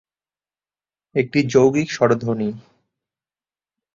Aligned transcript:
একটি 1.15 1.39
যৌগিক 1.43 1.87
স্বরধ্বনি। 1.91 2.49